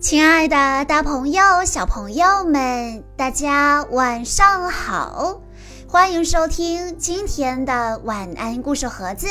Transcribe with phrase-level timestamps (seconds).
[0.00, 5.40] 亲爱的，大朋友、小朋友们，大家晚上好！
[5.88, 9.26] 欢迎收听今天的晚安故事盒子，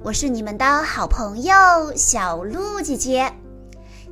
[0.00, 1.52] 我是你们的好朋友
[1.96, 3.32] 小鹿姐姐。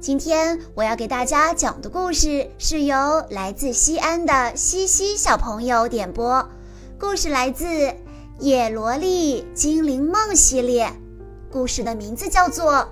[0.01, 6.45] 今天我要给大家讲的故事是由来自西安的西西小朋友点播，
[6.99, 7.65] 故事来自
[8.41, 10.93] 《叶罗丽精灵梦》系列，
[11.53, 12.73] 故事的名字叫做《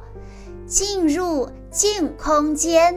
[0.69, 2.95] 进入镜空间》。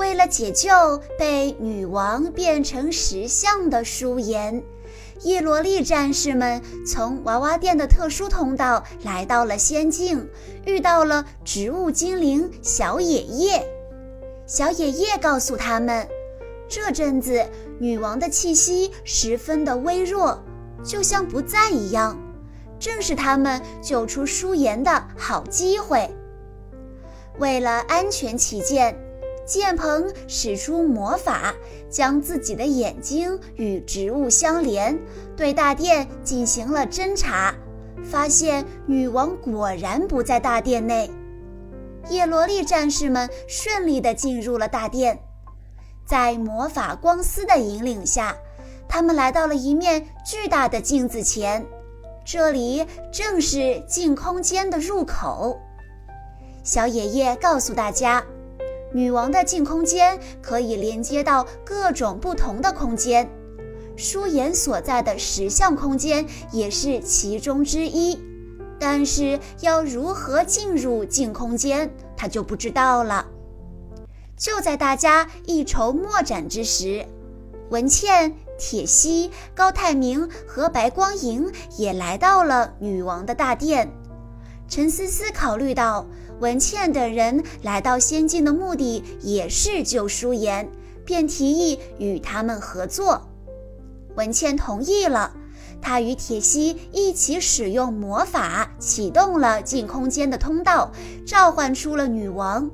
[0.00, 0.70] 为了解救
[1.18, 4.62] 被女王变成石像的舒颜，
[5.20, 10.26] 叶罗丽战士们从娃娃店的特殊通道来到了仙境，
[10.64, 13.62] 遇到了植物精灵小野叶。
[14.46, 16.08] 小野叶告诉他们，
[16.66, 17.44] 这阵子
[17.78, 20.42] 女王的气息十分的微弱，
[20.82, 22.18] 就像不在一样，
[22.78, 26.08] 正是他们救出舒颜的好机会。
[27.38, 29.09] 为了安全起见。
[29.50, 31.52] 剑鹏使出魔法，
[31.90, 34.96] 将自己的眼睛与植物相连，
[35.36, 37.52] 对大殿进行了侦查，
[38.04, 41.10] 发现女王果然不在大殿内。
[42.10, 45.18] 叶罗丽战士们顺利地进入了大殿，
[46.06, 48.36] 在魔法光丝的引领下，
[48.88, 51.66] 他们来到了一面巨大的镜子前，
[52.24, 55.58] 这里正是镜空间的入口。
[56.62, 58.24] 小爷爷告诉大家。
[58.92, 63.30] 女王的镜空间可以连接到各种不同的空间，
[63.96, 68.18] 舒颜所在的石像空间也是其中之一。
[68.80, 73.26] 但是要如何进入镜空间，他就不知道了。
[74.36, 77.04] 就在大家一筹莫展之时，
[77.68, 83.92] 文茜、铁西、高泰明和白光莹也来到了女王的大殿。
[84.66, 86.06] 陈思思考虑到。
[86.40, 90.70] 文倩等人来到仙境的目的也是救舒颜，
[91.04, 93.28] 便提议与他们合作。
[94.16, 95.34] 文倩同意了，
[95.82, 100.90] 她与铁西一起使用魔法，启动了进空间的通道，
[101.26, 102.70] 召唤出了女王。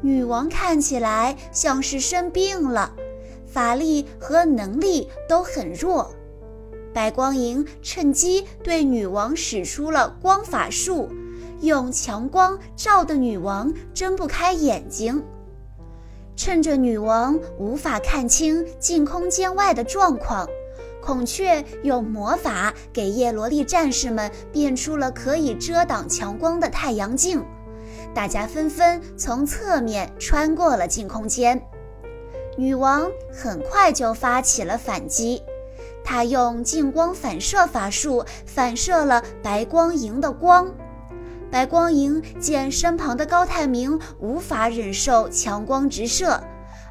[0.00, 2.92] 女王看起来像是生病了，
[3.44, 6.14] 法力和能力都很弱。
[6.94, 11.08] 白光莹趁机对女王使出了光法术。
[11.60, 15.24] 用强光照得女王睁不开眼睛，
[16.36, 20.48] 趁着女王无法看清镜空间外的状况，
[21.02, 27.44] 孔雀用魔法给叶罗丽战士们变出了可以遮挡强光的太阳镜。
[28.14, 31.60] 大家纷纷从侧面穿过了镜空间，
[32.56, 35.42] 女王很快就发起了反击。
[36.04, 40.72] 她用镜光反射法术反射了白光莹的光。
[41.50, 46.42] 白光莹见身旁的高泰明无法忍受强光直射，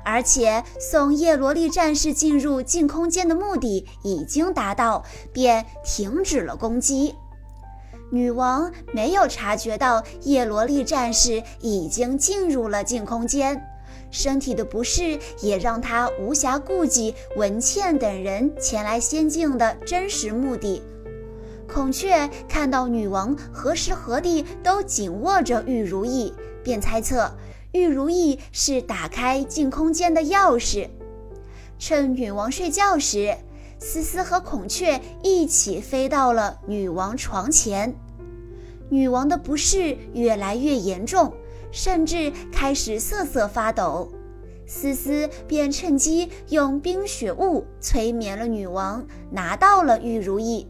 [0.04, 7.14] 而且送叶罗丽战士进入净空间的目的已经达到，便停止了攻击。
[8.10, 13.62] 女王没有察觉到叶罗丽战士已经进入了净空间，
[14.10, 20.82] 身体的不适也让她无暇顾及文倩等人前来仙境的真实目的。
[21.68, 26.34] 孔雀看到女王何时何地都紧握着玉如意，
[26.64, 27.32] 便猜测
[27.74, 30.88] 玉如意是打开镜空间的钥匙。
[31.78, 33.36] 趁女王睡觉时，
[33.80, 37.94] 思思和孔雀一起飞到了女王床前。
[38.90, 41.34] 女王的不适越来越严重，
[41.72, 44.10] 甚至开始瑟瑟发抖。
[44.66, 50.68] 思思便趁机用冰雪雾催眠了女王，拿到了玉如意。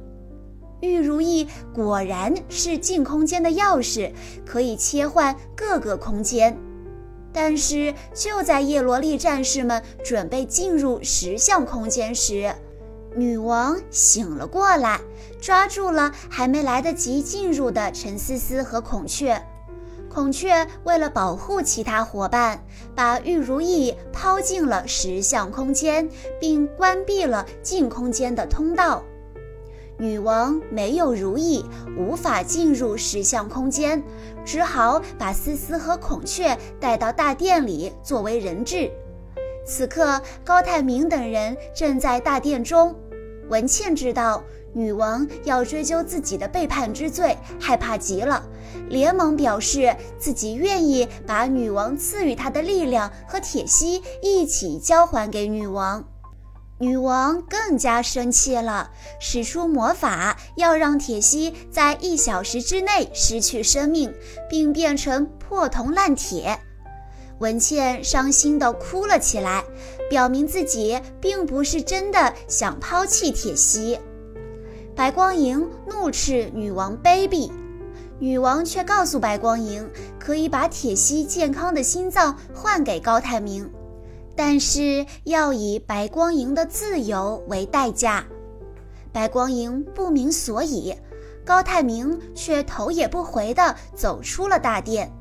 [0.81, 4.11] 玉如意果然是镜空间的钥匙，
[4.45, 6.57] 可以切换各个空间。
[7.33, 12.51] 但是就在叶罗丽战士们准备进入石像空间时，
[13.15, 14.99] 女王醒了过来，
[15.39, 19.39] 抓住了还没来得及进入的陈思思和孔雀。
[20.09, 22.63] 孔雀为了保护其他伙伴，
[22.95, 26.09] 把玉如意抛进了石像空间，
[26.39, 29.03] 并关闭了进空间的通道。
[29.99, 31.65] 女王没有如意，
[31.97, 34.03] 无法进入石像空间，
[34.45, 38.91] 只好把思思和孔雀带到大殿里作为人质。
[39.65, 42.95] 此刻，高泰明等人正在大殿中。
[43.49, 48.43] 文倩知道女王要追究自己的背叛之罪，害怕极了，
[48.89, 56.07] 连忙表示自己愿意把女王赐予她的力量和铁西一起交还给女王。
[56.79, 64.13] 女王更加生气了，使出魔法，要让铁西在一小时之内失去生命，
[64.47, 66.59] 并变成破铜烂铁。
[67.39, 69.63] 文倩伤心地哭了起来，
[70.07, 73.99] 表明自己并不是真的想抛弃铁西。
[74.95, 77.51] 白光莹怒斥女王卑鄙，
[78.19, 79.87] 女王却告诉白光莹，
[80.19, 83.67] 可以把铁西健康的心脏换给高泰明，
[84.37, 88.23] 但是要以白光莹的自由为代价。
[89.11, 90.95] 白光莹不明所以，
[91.43, 95.11] 高泰明却头也不回地走出了大殿。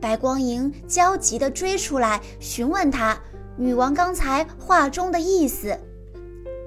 [0.00, 3.18] 白光莹焦急地追出来，询问他
[3.56, 5.76] 女王刚才话中的意思。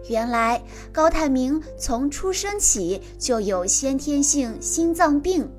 [0.10, 0.62] 原来
[0.92, 5.50] 高泰明从出生起就有先天性心脏病，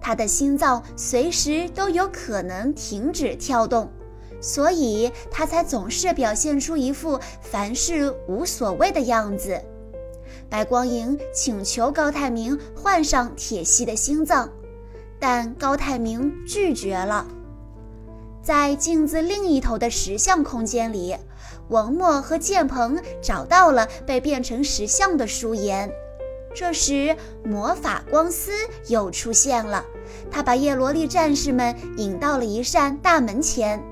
[0.00, 3.88] 他的心脏随时都有可能停止跳动，
[4.40, 9.60] 所以他才总是表现出一副凡事无所谓的样子。
[10.48, 14.48] 白光莹请求高泰明换上铁西的心脏。
[15.22, 17.26] 但高泰明拒绝了。
[18.42, 21.14] 在镜子另一头的石像空间里，
[21.68, 25.92] 王默和建鹏找到了被变成石像的舒颜。
[26.54, 27.14] 这时，
[27.44, 28.50] 魔法光丝
[28.88, 29.84] 又出现了，
[30.30, 33.84] 他把叶罗丽战士们引到了一扇大门前。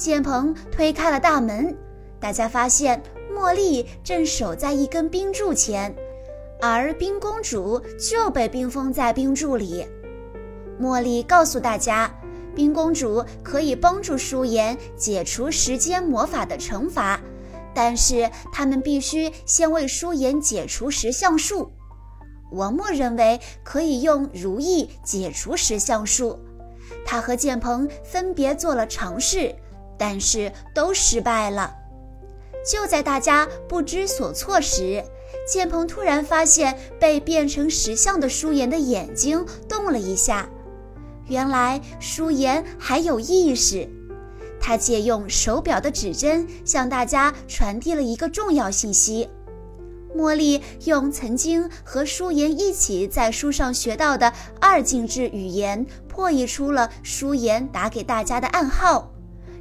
[0.00, 1.76] 建鹏推开了大门，
[2.18, 5.94] 大家发现茉莉正守在一根冰柱前，
[6.58, 9.86] 而冰公主就被冰封在冰柱里。
[10.80, 12.10] 茉莉告诉大家，
[12.54, 17.20] 冰公主可以帮助舒颜解除时间魔法的惩罚，
[17.74, 21.70] 但是他们必须先为舒颜解除石像术。
[22.52, 26.38] 王默认为可以用如意解除石像术，
[27.04, 29.54] 他和建鹏分别做了尝试，
[30.00, 31.74] 但是都失败了。
[32.66, 35.04] 就在大家不知所措时，
[35.46, 40.48] 建鹏突然发现被变成石像的舒颜的眼睛动了一下。
[41.26, 43.86] 原来舒颜还有意识，
[44.58, 49.28] 他借用手表的指针向大家传递了一个重要信息。
[50.16, 59.09] 茉莉用曾经和舒颜一起在书上学到的二进制语言破译出了舒颜打给大家的暗号，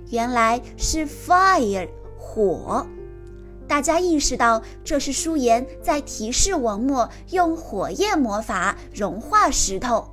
[0.10, 2.86] 原来是 fire 火。
[3.68, 10.10] 大家意识到这是舒颜在提示王默用火焰魔法融化石头。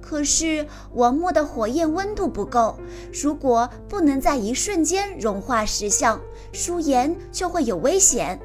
[0.00, 0.64] 可是
[0.94, 2.78] 王默的火焰温度不够，
[3.12, 6.20] 如果不能在一瞬间融化石像，
[6.52, 8.38] 舒颜就会有危险。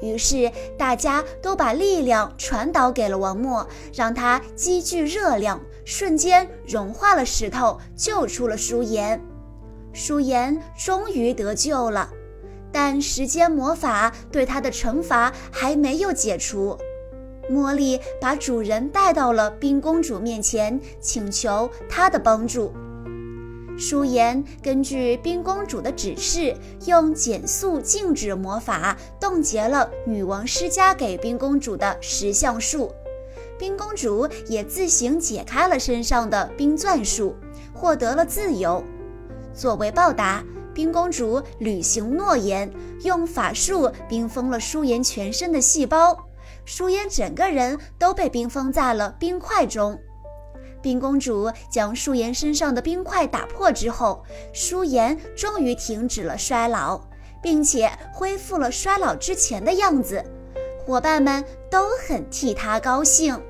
[0.00, 9.20] 于是大家都把力量传导给了王默，让他积聚热量，瞬间融化了石头，救出了舒颜。
[9.98, 12.10] 舒颜终于得救了，
[12.70, 16.76] 但时间魔法对他的惩罚还没有解除。
[17.50, 22.74] 茉莉把主人带到了冰公主面前，请求她的帮助。
[23.78, 26.54] 舒颜根据冰公主的指示，
[26.84, 32.92] 用减速静止魔法冻结了女王施加给冰公主的石像术。
[33.58, 37.34] 冰公主也自行解开了身上的冰钻术，
[37.72, 38.84] 获得了自由。
[39.56, 40.44] 作为报答，
[40.74, 42.70] 冰公主履行诺言，
[43.04, 46.14] 用法术冰封了舒颜全身的细胞。
[46.66, 49.98] 舒颜整个人都被冰封在了冰块中。
[50.82, 54.22] 冰公主将舒颜身上的冰块打破之后，
[54.52, 57.00] 舒颜终于停止了衰老，
[57.42, 60.22] 并且恢复了衰老之前的样子。
[60.84, 63.40] 伙伴们都很替她高兴。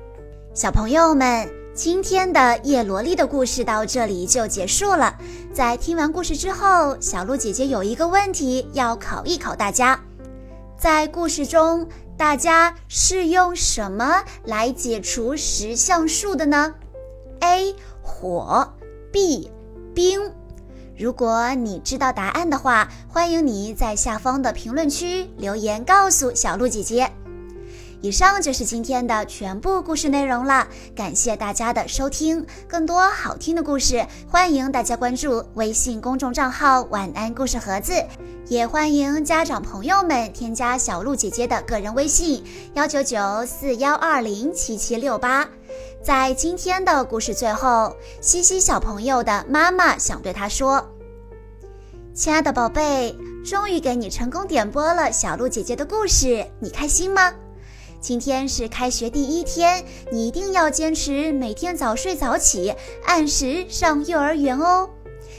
[0.53, 1.47] 小朋友们，
[1.77, 5.15] 今天的叶罗丽的故事到这里就结束了。
[5.53, 9.99] 在听完故事之后，小鹿姐姐有一个问题要考一考大家，
[10.75, 11.87] 在故事中。
[12.17, 16.73] 大家是用什么来解除石像术的呢
[17.41, 17.75] ？A.
[18.01, 18.73] 火
[19.11, 19.51] B.
[19.93, 20.19] 冰。
[20.97, 27.11] 如果你知道答案的话，欢迎你在下方的评论区留言告诉小鹿姐姐。
[28.01, 32.45] 以上就是今天的全部故事内容了，感谢大家的收听。
[32.67, 37.93] 更多好听的故事，欢迎大家关注微信公众账号“晚安故事盒子”，
[38.47, 42.43] 也欢迎家长朋友们添加小鹿姐姐的个人微信：
[42.75, 45.49] 幺九九四幺二零七七六八。
[46.03, 50.87] 在今天的故事最后，西西小朋友的妈妈想对他说
[52.13, 57.33] ：“亲爱的宝贝，终于给你成功点播了小鹿姐姐的故事，你开心吗？”
[57.99, 62.73] 今天是开学第一天，你一定要坚持每天早睡早起，
[63.05, 64.89] 按时上幼儿园哦。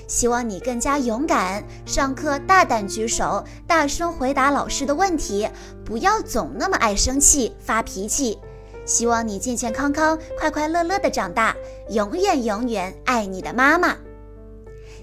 [0.06, 5.48] 希望你更加勇敢，上课大胆举手，大声回答老师的问题，
[5.84, 8.38] 不要总那么爱生气发脾气。
[8.84, 11.54] 希望你健健康康、快快乐乐的长大，
[11.90, 13.96] 永远永远爱你的妈妈。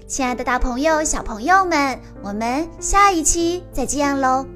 [0.06, 4.55] 亲爱的大朋友、小朋友们，我们下一期再见喽！